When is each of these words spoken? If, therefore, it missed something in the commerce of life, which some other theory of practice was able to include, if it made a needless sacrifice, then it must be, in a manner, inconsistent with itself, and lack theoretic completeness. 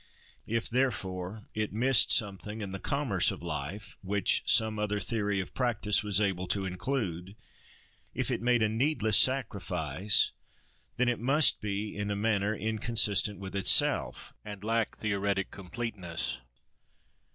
If, 0.47 0.67
therefore, 0.67 1.43
it 1.53 1.71
missed 1.73 2.11
something 2.11 2.61
in 2.61 2.71
the 2.71 2.79
commerce 2.79 3.29
of 3.29 3.43
life, 3.43 3.99
which 4.01 4.41
some 4.47 4.79
other 4.79 4.99
theory 4.99 5.39
of 5.39 5.53
practice 5.53 6.01
was 6.01 6.19
able 6.19 6.47
to 6.47 6.65
include, 6.65 7.35
if 8.15 8.31
it 8.31 8.41
made 8.41 8.63
a 8.63 8.67
needless 8.67 9.19
sacrifice, 9.19 10.31
then 10.97 11.07
it 11.07 11.19
must 11.19 11.61
be, 11.61 11.95
in 11.95 12.09
a 12.09 12.15
manner, 12.15 12.55
inconsistent 12.55 13.37
with 13.37 13.55
itself, 13.55 14.33
and 14.43 14.63
lack 14.63 14.97
theoretic 14.97 15.51
completeness. 15.51 16.39